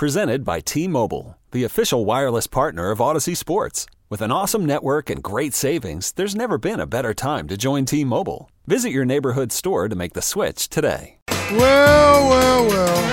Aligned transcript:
Presented 0.00 0.46
by 0.46 0.60
T 0.60 0.88
Mobile, 0.88 1.36
the 1.50 1.64
official 1.64 2.06
wireless 2.06 2.46
partner 2.46 2.90
of 2.90 3.00
Audacy 3.00 3.36
Sports. 3.36 3.84
With 4.08 4.22
an 4.22 4.32
awesome 4.32 4.64
network 4.64 5.10
and 5.10 5.22
great 5.22 5.52
savings, 5.52 6.12
there's 6.12 6.34
never 6.34 6.56
been 6.56 6.80
a 6.80 6.86
better 6.86 7.12
time 7.12 7.46
to 7.48 7.58
join 7.58 7.84
T 7.84 8.02
Mobile. 8.02 8.50
Visit 8.66 8.92
your 8.92 9.04
neighborhood 9.04 9.52
store 9.52 9.90
to 9.90 9.94
make 9.94 10.14
the 10.14 10.22
switch 10.22 10.70
today. 10.70 11.18
Well, 11.28 12.30
well, 12.30 12.66
well. 12.66 13.12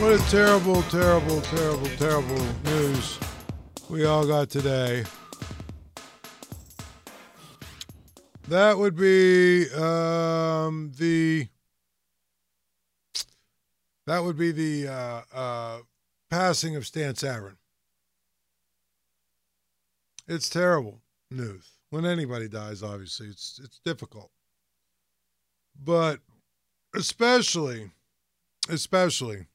What 0.00 0.20
a 0.20 0.24
terrible, 0.28 0.82
terrible, 0.82 1.40
terrible, 1.42 1.86
terrible 1.96 2.44
news 2.64 3.20
we 3.88 4.04
all 4.04 4.26
got 4.26 4.50
today. 4.50 5.04
That 8.48 8.76
would 8.76 8.96
be 8.96 9.72
um, 9.72 10.90
the 10.98 11.46
that 14.06 14.22
would 14.22 14.36
be 14.36 14.52
the 14.52 14.88
uh, 14.88 15.20
uh, 15.34 15.78
passing 16.30 16.76
of 16.76 16.86
Stan 16.86 17.14
Savran. 17.14 17.56
It's 20.26 20.48
terrible 20.48 21.00
news. 21.30 21.70
When 21.90 22.04
anybody 22.04 22.48
dies, 22.48 22.82
obviously, 22.82 23.28
it's 23.28 23.60
it's 23.62 23.78
difficult. 23.84 24.30
But 25.82 26.20
especially, 26.94 27.90
especially 28.68 29.46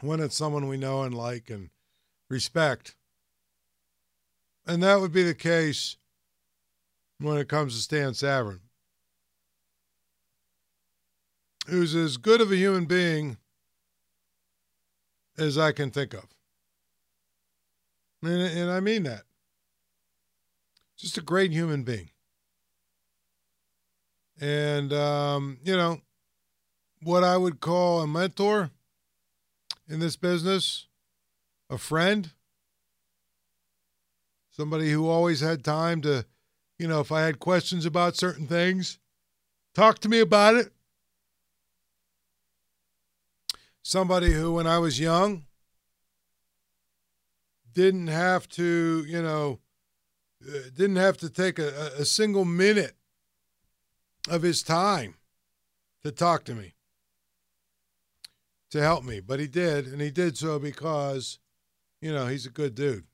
when 0.00 0.20
it's 0.20 0.36
someone 0.36 0.68
we 0.68 0.76
know 0.76 1.02
and 1.02 1.14
like 1.14 1.50
and 1.50 1.70
respect. 2.28 2.94
And 4.66 4.82
that 4.82 5.00
would 5.00 5.12
be 5.12 5.22
the 5.22 5.34
case 5.34 5.96
when 7.18 7.36
it 7.38 7.48
comes 7.48 7.74
to 7.74 7.82
Stan 7.82 8.12
Savran, 8.12 8.60
who's 11.66 11.94
as 11.94 12.16
good 12.16 12.40
of 12.40 12.50
a 12.50 12.56
human 12.56 12.86
being 12.86 13.36
as 15.38 15.56
I 15.56 15.72
can 15.72 15.90
think 15.90 16.14
of. 16.14 16.26
And, 18.22 18.40
and 18.42 18.70
I 18.70 18.80
mean 18.80 19.04
that. 19.04 19.22
Just 20.96 21.16
a 21.16 21.22
great 21.22 21.52
human 21.52 21.82
being. 21.82 22.10
And, 24.40 24.92
um, 24.92 25.58
you 25.64 25.76
know, 25.76 26.00
what 27.02 27.24
I 27.24 27.36
would 27.36 27.60
call 27.60 28.00
a 28.00 28.06
mentor 28.06 28.70
in 29.88 30.00
this 30.00 30.16
business, 30.16 30.86
a 31.70 31.78
friend, 31.78 32.30
somebody 34.50 34.90
who 34.90 35.08
always 35.08 35.40
had 35.40 35.64
time 35.64 36.02
to 36.02 36.26
you 36.80 36.88
know, 36.88 37.00
if 37.00 37.12
I 37.12 37.20
had 37.20 37.38
questions 37.38 37.84
about 37.84 38.16
certain 38.16 38.46
things, 38.46 38.98
talk 39.74 39.98
to 39.98 40.08
me 40.08 40.18
about 40.18 40.54
it. 40.54 40.72
Somebody 43.82 44.32
who, 44.32 44.52
when 44.52 44.66
I 44.66 44.78
was 44.78 45.00
young, 45.00 45.46
didn't 47.72 48.08
have 48.08 48.48
to, 48.50 49.04
you 49.06 49.22
know, 49.22 49.60
uh, 50.46 50.70
didn't 50.74 50.96
have 50.96 51.16
to 51.18 51.30
take 51.30 51.58
a, 51.58 51.92
a 51.98 52.04
single 52.04 52.44
minute 52.44 52.96
of 54.28 54.42
his 54.42 54.62
time 54.62 55.14
to 56.02 56.10
talk 56.10 56.44
to 56.44 56.54
me, 56.54 56.74
to 58.70 58.80
help 58.80 59.04
me. 59.04 59.20
But 59.20 59.40
he 59.40 59.46
did, 59.46 59.86
and 59.86 60.00
he 60.00 60.10
did 60.10 60.36
so 60.36 60.58
because, 60.58 61.38
you 62.00 62.12
know, 62.12 62.26
he's 62.26 62.46
a 62.46 62.50
good 62.50 62.74
dude. 62.74 63.04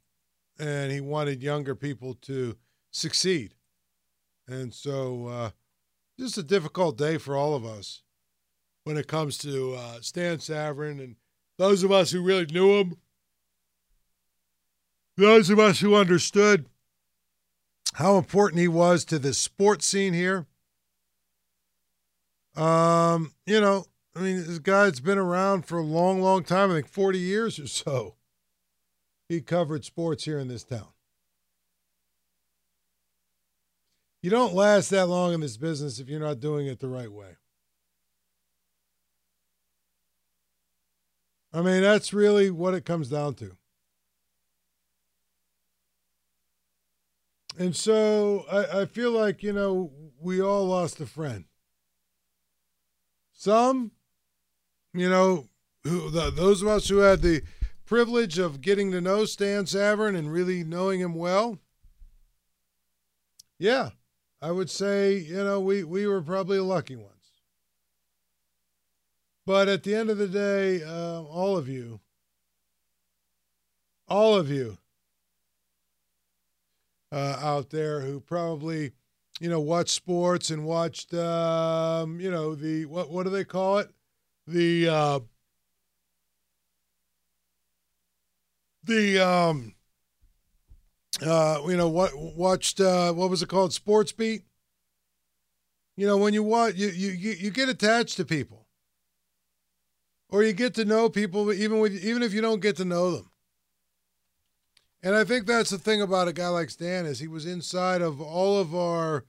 And 0.59 0.91
he 0.91 1.01
wanted 1.01 1.43
younger 1.43 1.75
people 1.75 2.15
to 2.23 2.57
succeed. 2.91 3.55
And 4.49 4.73
so, 4.73 5.27
uh, 5.27 5.51
just 6.19 6.39
a 6.39 6.43
difficult 6.43 6.97
day 6.97 7.19
for 7.19 7.37
all 7.37 7.55
of 7.55 7.65
us 7.65 8.03
when 8.87 8.97
it 8.97 9.09
comes 9.09 9.37
to 9.37 9.75
uh, 9.75 10.01
Stan 10.01 10.37
Savran 10.37 11.03
and 11.03 11.17
those 11.59 11.83
of 11.83 11.91
us 11.91 12.13
who 12.13 12.23
really 12.23 12.47
knew 12.47 12.79
him, 12.79 12.97
those 15.17 15.51
of 15.51 15.59
us 15.59 15.81
who 15.81 15.97
understood 15.97 16.67
how 17.95 18.17
important 18.17 18.61
he 18.61 18.69
was 18.69 19.05
to 19.07 19.19
the 19.19 19.35
sports 19.35 19.87
scene 19.87 20.13
here. 20.13 20.47
Um, 22.55 23.33
you 23.45 23.61
know, 23.61 23.87
I 24.15 24.21
mean, 24.21 24.37
this 24.37 24.61
guy's 24.61 25.01
been 25.01 25.19
around 25.19 25.67
for 25.67 25.79
a 25.79 25.83
long, 25.83 26.23
long 26.23 26.45
time. 26.45 26.71
I 26.71 26.75
think 26.75 26.89
40 26.89 27.19
years 27.19 27.59
or 27.59 27.67
so. 27.67 28.15
He 29.29 29.41
covered 29.41 29.85
sports 29.85 30.27
here 30.27 30.39
in 30.39 30.47
this 30.47 30.63
town. 30.63 30.87
You 34.23 34.31
don't 34.31 34.55
last 34.55 34.91
that 34.91 35.09
long 35.09 35.35
in 35.35 35.41
this 35.41 35.57
business 35.57 35.99
if 35.99 36.09
you're 36.09 36.21
not 36.21 36.39
doing 36.39 36.69
it 36.69 36.79
the 36.79 36.87
right 36.87 37.11
way. 37.11 37.37
I 41.57 41.63
mean, 41.63 41.81
that's 41.81 42.13
really 42.13 42.51
what 42.51 42.75
it 42.75 42.85
comes 42.85 43.09
down 43.09 43.33
to. 43.37 43.57
And 47.59 47.75
so 47.75 48.45
I, 48.53 48.83
I 48.83 48.85
feel 48.85 49.11
like, 49.11 49.43
you 49.43 49.55
know, 49.55 49.91
we 50.21 50.39
all 50.43 50.67
lost 50.67 51.01
a 51.01 51.07
friend. 51.07 51.47
Some, 53.33 53.93
you 54.93 55.09
know, 55.09 55.49
who 55.83 56.11
the, 56.11 56.31
those 56.31 56.61
of 56.61 56.69
us 56.69 56.91
who 56.91 56.99
had 56.99 57.23
the 57.23 57.41
privilege 57.87 58.39
of 58.39 58.61
getting 58.61 58.93
to 58.93 59.01
know 59.01 59.25
Stan 59.25 59.65
Savran 59.65 60.15
and 60.15 60.31
really 60.31 60.63
knowing 60.63 61.01
him 61.01 61.15
well, 61.15 61.59
yeah, 63.59 63.91
I 64.43 64.51
would 64.51 64.69
say, 64.69 65.17
you 65.17 65.43
know, 65.43 65.61
we, 65.61 65.85
we 65.85 66.07
were 66.07 66.21
probably 66.21 66.59
a 66.59 66.65
lucky 66.65 66.97
ones. 66.97 67.16
But 69.47 69.69
at 69.69 69.85
the 69.85 69.95
end 69.95 70.11
of 70.11 70.19
the 70.19 70.27
day, 70.27 70.83
uh, 70.83 71.23
all 71.23 71.57
of 71.57 71.69
you, 71.69 72.01
all 74.09 74.35
of 74.35 74.51
you 74.51 74.79
uh, 77.13 77.39
out 77.41 77.71
there 77.71 78.01
who 78.01 78.19
probably, 78.19 78.91
you 79.39 79.49
know, 79.49 79.61
watched 79.61 79.91
sports 79.91 80.51
and 80.51 80.65
watched, 80.65 81.15
um, 81.15 82.19
you 82.19 82.31
know, 82.31 82.57
the, 82.57 82.87
what, 82.87 83.09
what 83.09 83.23
do 83.23 83.31
they 83.31 83.45
call 83.45 83.79
it? 83.79 83.89
The, 84.49 84.89
uh, 84.89 85.21
the, 88.83 89.21
um, 89.21 89.77
uh, 91.25 91.61
you 91.69 91.77
know, 91.77 91.89
what 91.89 92.11
watched 92.17 92.81
uh, 92.81 93.13
what 93.13 93.31
was 93.31 93.43
it 93.43 93.49
called? 93.49 93.73
Sports 93.73 94.13
Beat. 94.13 94.43
You 95.97 96.07
know, 96.07 96.19
when 96.19 96.35
you 96.35 96.43
watch, 96.43 96.75
you 96.75 96.89
you 96.89 97.11
you 97.11 97.51
get 97.51 97.71
attached 97.71 98.17
to 98.19 98.25
people, 98.25 98.66
or 100.37 100.43
you 100.43 100.53
get 100.53 100.75
to 100.75 100.85
know 100.85 101.09
people, 101.09 101.51
even 101.51 101.81
with 101.81 102.05
even 102.05 102.23
if 102.23 102.35
you 102.35 102.43
don't 102.43 102.61
get 102.61 102.77
to 102.77 102.85
know 102.85 103.11
them. 103.11 103.31
And 105.03 105.15
I 105.15 105.25
think 105.25 105.47
that's 105.47 105.71
the 105.71 105.79
thing 105.79 106.03
about 106.03 106.29
a 106.29 106.35
guy 106.35 106.49
like 106.49 106.69
Stan 106.69 107.07
is 107.07 107.19
he 107.19 107.27
was 107.27 107.47
inside 107.47 108.03
of 108.03 108.21
all 108.21 108.59
of 108.59 108.75
our, 108.75 109.25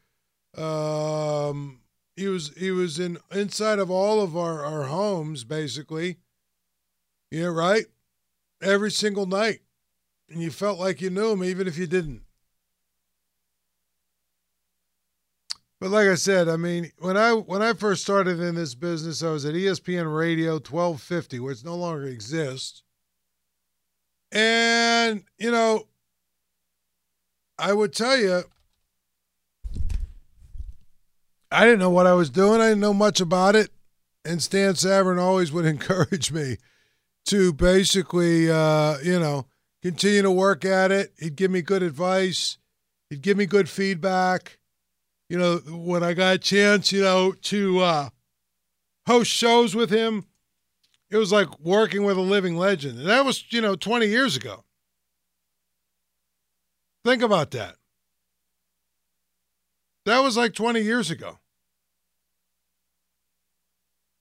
um, 0.57 1.79
he 2.17 2.27
was 2.27 2.51
he 2.57 2.71
was 2.71 2.99
in 2.99 3.19
inside 3.31 3.79
of 3.79 3.89
all 3.89 4.19
of 4.19 4.35
our 4.35 4.65
our 4.65 4.83
homes 4.83 5.45
basically. 5.45 6.17
Yeah, 7.31 7.45
right. 7.45 7.85
Every 8.61 8.91
single 8.91 9.27
night 9.27 9.61
and 10.29 10.41
you 10.41 10.51
felt 10.51 10.77
like 10.77 10.99
you 10.99 11.09
knew 11.09 11.31
him 11.31 11.41
even 11.41 11.69
if 11.69 11.77
you 11.77 11.87
didn't. 11.87 12.23
But 15.79 15.91
like 15.91 16.07
I 16.07 16.15
said, 16.15 16.49
I 16.49 16.57
mean, 16.57 16.91
when 16.97 17.17
I 17.17 17.33
when 17.33 17.61
I 17.61 17.73
first 17.73 18.01
started 18.01 18.39
in 18.39 18.55
this 18.55 18.73
business, 18.73 19.21
I 19.21 19.29
was 19.29 19.45
at 19.45 19.53
ESPN 19.53 20.13
Radio 20.15 20.53
1250, 20.53 21.39
which 21.39 21.63
no 21.63 21.75
longer 21.75 22.05
exists. 22.05 22.81
And, 24.31 25.23
you 25.37 25.51
know, 25.51 25.87
I 27.59 27.73
would 27.73 27.93
tell 27.93 28.17
you 28.17 28.43
I 31.51 31.63
didn't 31.63 31.79
know 31.79 31.89
what 31.89 32.07
I 32.07 32.13
was 32.13 32.29
doing. 32.29 32.59
I 32.59 32.69
didn't 32.69 32.81
know 32.81 32.93
much 32.93 33.21
about 33.21 33.55
it. 33.55 33.71
And 34.25 34.43
Stan 34.43 34.73
Savran 34.73 35.19
always 35.19 35.51
would 35.51 35.65
encourage 35.67 36.31
me 36.31 36.57
to 37.25 37.53
basically, 37.53 38.51
uh, 38.51 38.97
you 39.03 39.19
know, 39.19 39.45
continue 39.81 40.21
to 40.21 40.31
work 40.31 40.65
at 40.65 40.91
it. 40.91 41.13
He'd 41.19 41.35
give 41.35 41.51
me 41.51 41.61
good 41.61 41.83
advice. 41.83 42.57
He'd 43.09 43.21
give 43.21 43.37
me 43.37 43.45
good 43.45 43.69
feedback. 43.69 44.56
You 45.29 45.37
know, 45.37 45.57
when 45.67 46.03
I 46.03 46.13
got 46.13 46.35
a 46.35 46.37
chance, 46.37 46.91
you 46.91 47.01
know, 47.01 47.33
to 47.33 47.79
uh, 47.79 48.09
host 49.05 49.29
shows 49.29 49.75
with 49.75 49.89
him, 49.89 50.25
it 51.09 51.17
was 51.17 51.31
like 51.31 51.59
working 51.59 52.03
with 52.03 52.17
a 52.17 52.21
living 52.21 52.57
legend. 52.57 52.99
And 52.99 53.09
that 53.09 53.25
was, 53.25 53.43
you 53.51 53.61
know, 53.61 53.75
20 53.75 54.07
years 54.07 54.37
ago. 54.37 54.63
Think 57.03 57.21
about 57.21 57.51
that. 57.51 57.75
That 60.05 60.19
was 60.19 60.37
like 60.37 60.53
20 60.53 60.81
years 60.81 61.11
ago. 61.11 61.39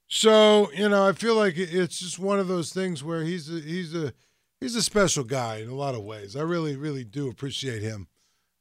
So, 0.08 0.70
you 0.72 0.88
know, 0.88 1.06
I 1.06 1.12
feel 1.12 1.34
like 1.34 1.54
it's 1.56 1.98
just 1.98 2.18
one 2.18 2.38
of 2.38 2.48
those 2.48 2.72
things 2.72 3.02
where 3.02 3.22
he's 3.22 3.52
a, 3.52 3.60
he's 3.60 3.94
a 3.94 4.12
he's 4.60 4.76
a 4.76 4.82
special 4.82 5.24
guy 5.24 5.56
in 5.56 5.68
a 5.68 5.74
lot 5.74 5.94
of 5.94 6.02
ways. 6.02 6.36
I 6.36 6.42
really, 6.42 6.76
really 6.76 7.04
do 7.04 7.28
appreciate 7.28 7.82
him. 7.82 8.06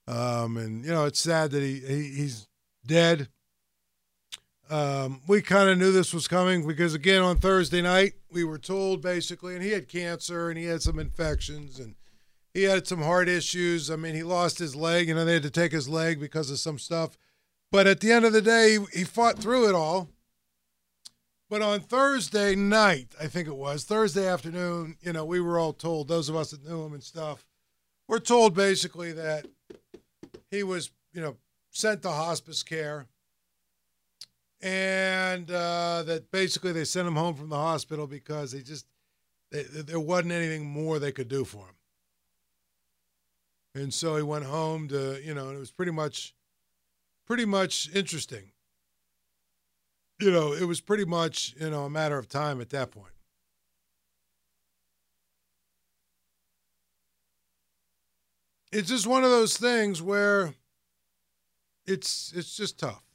Um, 0.08 0.58
and 0.58 0.86
you 0.86 0.92
know, 0.92 1.06
it's 1.06 1.20
sad 1.20 1.52
that 1.52 1.64
he, 1.64 1.80
he 1.80 2.04
he's 2.16 2.48
dead. 2.86 3.30
Um, 4.70 5.22
we 5.28 5.42
kind 5.42 5.70
of 5.70 5.78
knew 5.78 5.92
this 5.92 6.14
was 6.14 6.28
coming 6.28 6.66
because, 6.68 6.96
again, 6.96 7.22
on 7.22 7.38
Thursday 7.38 7.82
night, 7.82 8.14
we 8.32 8.44
were 8.44 8.58
told 8.58 9.02
basically, 9.02 9.54
and 9.54 9.64
he 9.64 9.72
had 9.72 9.88
cancer 9.88 10.50
and 10.50 10.58
he 10.58 10.66
had 10.66 10.82
some 10.82 10.98
infections 10.98 11.80
and 11.80 11.96
he 12.54 12.64
had 12.64 12.88
some 12.88 13.02
heart 13.02 13.30
issues. 13.30 13.92
I 13.92 13.96
mean, 13.96 14.16
he 14.16 14.24
lost 14.24 14.58
his 14.58 14.76
leg. 14.76 15.08
You 15.08 15.16
know, 15.16 15.26
they 15.26 15.34
had 15.34 15.44
to 15.44 15.52
take 15.52 15.72
his 15.72 15.88
leg 15.88 16.20
because 16.20 16.50
of 16.50 16.58
some 16.58 16.80
stuff. 16.80 17.18
But 17.72 17.86
at 17.86 18.00
the 18.00 18.12
end 18.12 18.26
of 18.26 18.34
the 18.34 18.42
day, 18.42 18.80
he 18.94 19.04
fought 19.04 19.38
through 19.38 19.70
it 19.70 19.76
all. 19.76 20.10
But 21.50 21.62
on 21.62 21.82
Thursday 21.82 22.56
night, 22.56 23.14
I 23.22 23.28
think 23.28 23.48
it 23.48 23.56
was 23.56 23.84
Thursday 23.84 24.28
afternoon, 24.28 24.98
you 25.02 25.14
know, 25.14 25.26
we 25.26 25.40
were 25.40 25.60
all 25.60 25.74
told, 25.74 26.08
those 26.08 26.28
of 26.28 26.36
us 26.36 26.52
that 26.52 26.68
knew 26.68 26.84
him 26.84 26.94
and 26.94 27.04
stuff, 27.04 27.46
we're 28.08 28.20
told 28.20 28.56
basically 28.56 29.12
that 29.12 29.46
he 30.52 30.64
was, 30.64 30.92
you 31.14 31.22
know, 31.22 31.38
sent 31.72 32.02
to 32.04 32.10
hospice 32.10 32.64
care 32.64 33.08
and 34.62 35.52
uh, 35.52 36.04
that 36.04 36.32
basically 36.32 36.72
they 36.72 36.86
sent 36.86 37.08
him 37.08 37.16
home 37.16 37.36
from 37.36 37.50
the 37.50 37.58
hospital 37.58 38.08
because 38.08 38.52
they 38.52 38.62
just 38.62 38.88
they, 39.52 39.64
there 39.64 40.00
wasn't 40.00 40.32
anything 40.32 40.66
more 40.66 40.98
they 40.98 41.12
could 41.12 41.28
do 41.28 41.46
for 41.46 41.68
him. 41.68 41.76
And 43.76 43.94
so 43.94 44.16
he 44.16 44.24
went 44.24 44.46
home 44.46 44.88
to, 44.88 45.22
you 45.24 45.34
know, 45.34 45.50
and 45.50 45.58
it 45.58 45.60
was 45.60 45.72
pretty 45.72 45.92
much 45.92 46.34
pretty 47.28 47.46
much 47.46 47.90
interesting. 47.94 48.52
You 50.20 50.32
know, 50.32 50.54
it 50.54 50.64
was 50.64 50.80
pretty 50.80 51.06
much, 51.06 51.54
you 51.60 51.70
know, 51.70 51.84
a 51.84 51.90
matter 51.90 52.18
of 52.18 52.30
time 52.30 52.62
at 52.62 52.70
that 52.70 52.92
point. 52.92 53.15
It's 58.78 58.90
just 58.90 59.08
one 59.08 59.24
of 59.24 59.30
those 59.30 59.56
things 59.56 60.02
where 60.02 60.54
it's 61.86 62.34
it's 62.36 62.58
just 62.58 62.78
tough. 62.78 63.06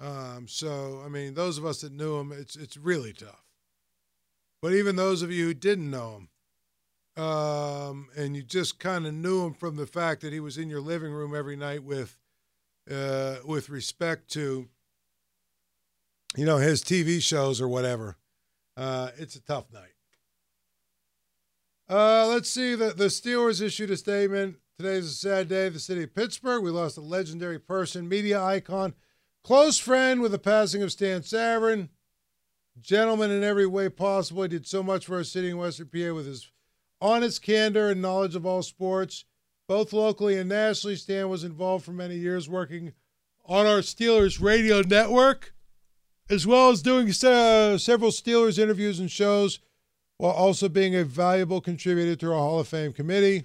Um, 0.00 0.48
so 0.48 1.00
I 1.06 1.08
mean, 1.08 1.34
those 1.34 1.56
of 1.56 1.64
us 1.64 1.82
that 1.82 1.92
knew 1.92 2.18
him, 2.18 2.32
it's 2.32 2.56
it's 2.56 2.76
really 2.76 3.12
tough. 3.12 3.44
But 4.60 4.72
even 4.72 4.96
those 4.96 5.22
of 5.22 5.30
you 5.30 5.44
who 5.46 5.54
didn't 5.54 5.88
know 5.88 6.26
him, 7.16 7.24
um, 7.24 8.08
and 8.16 8.34
you 8.34 8.42
just 8.42 8.80
kind 8.80 9.06
of 9.06 9.14
knew 9.14 9.46
him 9.46 9.54
from 9.54 9.76
the 9.76 9.86
fact 9.86 10.22
that 10.22 10.32
he 10.32 10.40
was 10.40 10.58
in 10.58 10.68
your 10.68 10.80
living 10.80 11.12
room 11.12 11.32
every 11.32 11.56
night 11.56 11.84
with, 11.84 12.18
uh, 12.90 13.36
with 13.44 13.68
respect 13.68 14.28
to, 14.32 14.68
you 16.36 16.44
know, 16.44 16.56
his 16.56 16.82
TV 16.82 17.22
shows 17.22 17.60
or 17.60 17.68
whatever. 17.68 18.16
Uh, 18.76 19.10
it's 19.16 19.36
a 19.36 19.40
tough 19.40 19.72
night. 19.72 19.91
Uh, 21.92 22.26
let's 22.26 22.48
see. 22.48 22.74
The, 22.74 22.94
the 22.94 23.08
Steelers 23.08 23.60
issued 23.60 23.90
a 23.90 23.98
statement. 23.98 24.56
Today's 24.78 25.04
a 25.04 25.10
sad 25.10 25.48
day. 25.50 25.68
The 25.68 25.78
city 25.78 26.04
of 26.04 26.14
Pittsburgh. 26.14 26.62
We 26.62 26.70
lost 26.70 26.96
a 26.96 27.02
legendary 27.02 27.58
person, 27.58 28.08
media 28.08 28.42
icon, 28.42 28.94
close 29.44 29.76
friend 29.76 30.22
with 30.22 30.32
the 30.32 30.38
passing 30.38 30.82
of 30.82 30.90
Stan 30.90 31.20
Savran. 31.20 31.90
Gentleman 32.80 33.30
in 33.30 33.44
every 33.44 33.66
way 33.66 33.90
possible. 33.90 34.42
He 34.42 34.48
did 34.48 34.66
so 34.66 34.82
much 34.82 35.04
for 35.04 35.16
our 35.16 35.24
city 35.24 35.50
in 35.50 35.58
Western 35.58 35.88
PA 35.88 36.14
with 36.14 36.24
his 36.24 36.50
honest 36.98 37.42
candor 37.42 37.90
and 37.90 38.00
knowledge 38.00 38.36
of 38.36 38.46
all 38.46 38.62
sports, 38.62 39.26
both 39.68 39.92
locally 39.92 40.38
and 40.38 40.48
nationally. 40.48 40.96
Stan 40.96 41.28
was 41.28 41.44
involved 41.44 41.84
for 41.84 41.92
many 41.92 42.16
years 42.16 42.48
working 42.48 42.94
on 43.44 43.66
our 43.66 43.80
Steelers 43.80 44.40
radio 44.40 44.80
network, 44.80 45.52
as 46.30 46.46
well 46.46 46.70
as 46.70 46.80
doing 46.80 47.10
uh, 47.10 47.76
several 47.76 48.10
Steelers 48.10 48.58
interviews 48.58 48.98
and 48.98 49.10
shows, 49.10 49.58
while 50.22 50.30
also 50.30 50.68
being 50.68 50.94
a 50.94 51.02
valuable 51.02 51.60
contributor 51.60 52.14
to 52.14 52.28
our 52.28 52.38
Hall 52.38 52.60
of 52.60 52.68
Fame 52.68 52.92
committee. 52.92 53.42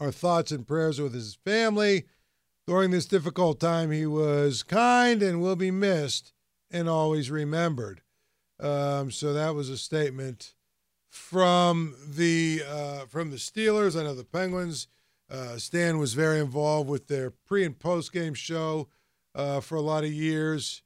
Our 0.00 0.10
thoughts 0.10 0.50
and 0.50 0.66
prayers 0.66 0.98
are 0.98 1.04
with 1.04 1.14
his 1.14 1.36
family. 1.44 2.06
During 2.66 2.90
this 2.90 3.06
difficult 3.06 3.60
time, 3.60 3.92
he 3.92 4.06
was 4.06 4.64
kind 4.64 5.22
and 5.22 5.40
will 5.40 5.54
be 5.54 5.70
missed 5.70 6.32
and 6.68 6.88
always 6.88 7.30
remembered. 7.30 8.02
Um, 8.58 9.12
so 9.12 9.32
that 9.32 9.54
was 9.54 9.68
a 9.68 9.78
statement 9.78 10.54
from 11.08 11.94
the 12.04 12.64
uh, 12.68 13.06
from 13.06 13.30
the 13.30 13.36
Steelers. 13.36 13.96
I 13.96 14.02
know 14.02 14.16
the 14.16 14.24
Penguins. 14.24 14.88
Uh, 15.30 15.58
Stan 15.58 15.98
was 15.98 16.12
very 16.14 16.40
involved 16.40 16.90
with 16.90 17.06
their 17.06 17.30
pre 17.30 17.64
and 17.64 17.78
post 17.78 18.12
game 18.12 18.34
show 18.34 18.88
uh, 19.36 19.60
for 19.60 19.76
a 19.76 19.80
lot 19.80 20.02
of 20.02 20.12
years. 20.12 20.82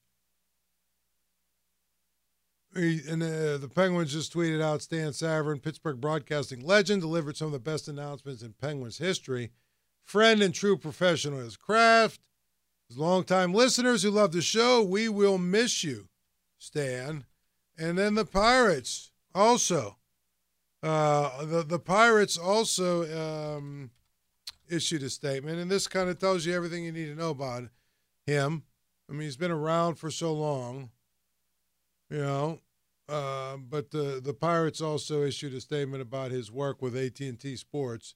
And 2.77 3.23
uh, 3.23 3.59
the 3.59 3.71
Penguins 3.73 4.13
just 4.13 4.35
tweeted 4.35 4.61
out 4.61 4.83
Stan 4.83 5.11
Savran, 5.11 5.63
Pittsburgh 5.63 6.01
broadcasting 6.01 6.61
legend, 6.61 7.03
delivered 7.03 7.37
some 7.37 7.47
of 7.47 7.53
the 7.53 7.59
best 7.61 7.87
announcements 7.87 8.43
in 8.43 8.53
Penguins 8.55 8.99
history. 8.99 9.53
Friend 10.03 10.43
and 10.43 10.53
true 10.53 10.77
professional 10.77 11.39
in 11.39 11.45
his 11.45 11.57
craft. 11.57 12.27
As 12.91 12.99
longtime 12.99 13.55
listeners 13.55 14.03
who 14.03 14.11
love 14.11 14.33
the 14.33 14.43
show, 14.43 14.83
we 14.83 15.09
will 15.09 15.39
miss 15.39 15.85
you, 15.85 16.09
Stan. 16.59 17.25
And 17.79 17.97
then 17.97 18.15
the 18.15 18.25
Pirates 18.27 19.13
also. 19.35 19.97
Uh, 20.83 21.45
the, 21.47 21.63
the 21.63 21.79
Pirates 21.79 22.37
also 22.37 23.57
um, 23.57 23.91
issued 24.69 25.03
a 25.03 25.09
statement, 25.09 25.59
and 25.59 25.71
this 25.71 25.87
kind 25.87 26.11
of 26.11 26.19
tells 26.19 26.45
you 26.45 26.55
everything 26.55 26.85
you 26.85 26.93
need 26.93 27.07
to 27.07 27.15
know 27.15 27.31
about 27.31 27.65
him. 28.27 28.65
I 29.09 29.13
mean, 29.13 29.23
he's 29.23 29.37
been 29.37 29.51
around 29.51 29.95
for 29.95 30.11
so 30.11 30.33
long, 30.35 30.91
you 32.11 32.19
know. 32.19 32.61
Uh, 33.07 33.59
but 33.59 33.91
the 33.91 34.21
the 34.23 34.33
Pirates 34.33 34.81
also 34.81 35.23
issued 35.23 35.53
a 35.53 35.61
statement 35.61 36.01
about 36.01 36.31
his 36.31 36.51
work 36.51 36.81
with 36.81 36.97
AT 36.97 37.21
and 37.21 37.39
T 37.39 37.55
Sports, 37.55 38.15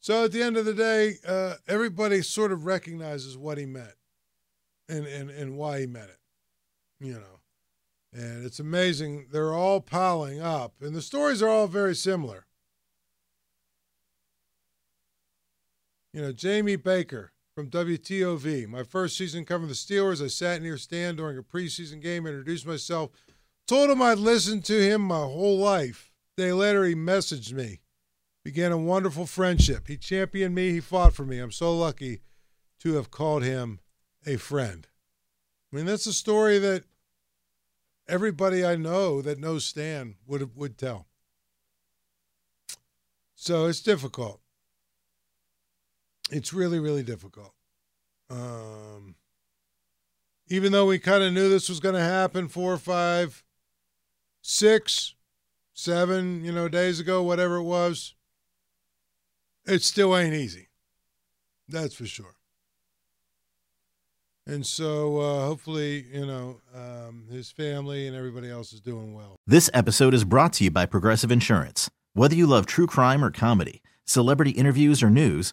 so 0.00 0.24
at 0.24 0.32
the 0.32 0.42
end 0.42 0.56
of 0.56 0.64
the 0.64 0.72
day, 0.72 1.16
uh, 1.26 1.54
everybody 1.68 2.22
sort 2.22 2.52
of 2.52 2.64
recognizes 2.64 3.36
what 3.36 3.58
he 3.58 3.66
meant 3.66 3.94
and, 4.88 5.06
and, 5.06 5.30
and 5.30 5.58
why 5.58 5.80
he 5.80 5.86
meant 5.86 6.08
it, 6.08 7.04
you 7.04 7.12
know. 7.12 7.40
And 8.12 8.44
it's 8.44 8.58
amazing. 8.58 9.26
They're 9.30 9.52
all 9.52 9.80
piling 9.80 10.40
up, 10.40 10.74
and 10.80 10.94
the 10.94 11.02
stories 11.02 11.42
are 11.42 11.48
all 11.48 11.66
very 11.68 11.94
similar. 11.94 12.46
You 16.12 16.22
know, 16.22 16.32
Jamie 16.32 16.76
Baker 16.76 17.32
from 17.54 17.70
WTOV. 17.70 18.66
My 18.68 18.82
first 18.82 19.16
season 19.16 19.44
covering 19.44 19.68
the 19.68 19.74
Steelers, 19.74 20.22
I 20.22 20.28
sat 20.28 20.62
near 20.62 20.76
Stan 20.76 21.16
during 21.16 21.38
a 21.38 21.42
preseason 21.42 22.00
game, 22.00 22.26
introduced 22.26 22.66
myself, 22.66 23.10
told 23.66 23.90
him 23.90 24.02
I'd 24.02 24.18
listened 24.18 24.64
to 24.66 24.80
him 24.80 25.00
my 25.02 25.20
whole 25.20 25.58
life. 25.58 26.12
Day 26.36 26.52
later, 26.52 26.84
he 26.84 26.94
messaged 26.94 27.52
me 27.52 27.80
began 28.44 28.72
a 28.72 28.78
wonderful 28.78 29.26
friendship. 29.26 29.88
He 29.88 29.96
championed 29.96 30.54
me, 30.54 30.72
he 30.72 30.80
fought 30.80 31.14
for 31.14 31.24
me. 31.24 31.38
I'm 31.38 31.52
so 31.52 31.76
lucky 31.76 32.20
to 32.80 32.94
have 32.94 33.10
called 33.10 33.42
him 33.42 33.80
a 34.26 34.36
friend. 34.36 34.86
I 35.72 35.76
mean, 35.76 35.86
that's 35.86 36.06
a 36.06 36.12
story 36.12 36.58
that 36.58 36.84
everybody 38.08 38.64
I 38.64 38.76
know 38.76 39.22
that 39.22 39.38
knows 39.38 39.64
Stan 39.64 40.16
would 40.26 40.56
would 40.56 40.78
tell. 40.78 41.06
So 43.34 43.66
it's 43.66 43.80
difficult. 43.80 44.40
It's 46.30 46.52
really, 46.52 46.78
really 46.78 47.02
difficult. 47.02 47.52
Um, 48.30 49.16
even 50.48 50.72
though 50.72 50.86
we 50.86 50.98
kind 50.98 51.22
of 51.22 51.32
knew 51.32 51.48
this 51.48 51.68
was 51.68 51.80
going 51.80 51.94
to 51.94 52.00
happen 52.00 52.48
four, 52.48 52.76
five, 52.76 53.44
six, 54.42 55.14
seven, 55.74 56.44
you 56.44 56.52
know, 56.52 56.68
days 56.68 57.00
ago, 57.00 57.22
whatever 57.22 57.56
it 57.56 57.64
was, 57.64 58.14
it 59.66 59.82
still 59.82 60.16
ain't 60.16 60.34
easy. 60.34 60.68
That's 61.68 61.94
for 61.94 62.06
sure. 62.06 62.34
And 64.46 64.66
so 64.66 65.18
uh, 65.18 65.46
hopefully, 65.46 66.06
you 66.12 66.26
know, 66.26 66.60
um, 66.74 67.26
his 67.30 67.50
family 67.50 68.08
and 68.08 68.16
everybody 68.16 68.50
else 68.50 68.72
is 68.72 68.80
doing 68.80 69.14
well. 69.14 69.36
This 69.46 69.70
episode 69.72 70.14
is 70.14 70.24
brought 70.24 70.52
to 70.54 70.64
you 70.64 70.70
by 70.70 70.86
Progressive 70.86 71.30
Insurance. 71.30 71.88
Whether 72.14 72.34
you 72.34 72.46
love 72.46 72.66
true 72.66 72.88
crime 72.88 73.24
or 73.24 73.30
comedy, 73.30 73.82
celebrity 74.04 74.50
interviews 74.50 75.02
or 75.02 75.10
news, 75.10 75.52